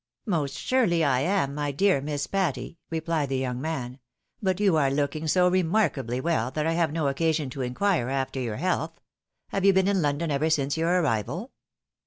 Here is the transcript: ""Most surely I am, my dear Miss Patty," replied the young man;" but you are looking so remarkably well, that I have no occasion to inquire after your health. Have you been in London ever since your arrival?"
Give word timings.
""Most 0.25 0.57
surely 0.57 1.03
I 1.03 1.19
am, 1.19 1.53
my 1.53 1.71
dear 1.71 2.01
Miss 2.01 2.25
Patty," 2.25 2.79
replied 2.89 3.29
the 3.29 3.37
young 3.37 3.61
man;" 3.61 3.99
but 4.41 4.59
you 4.59 4.75
are 4.75 4.89
looking 4.89 5.27
so 5.27 5.47
remarkably 5.47 6.19
well, 6.19 6.49
that 6.49 6.65
I 6.65 6.73
have 6.73 6.91
no 6.91 7.07
occasion 7.07 7.51
to 7.51 7.61
inquire 7.61 8.09
after 8.09 8.39
your 8.39 8.55
health. 8.57 8.99
Have 9.49 9.63
you 9.63 9.73
been 9.73 9.87
in 9.87 10.01
London 10.01 10.31
ever 10.31 10.49
since 10.49 10.75
your 10.75 11.03
arrival?" 11.03 11.51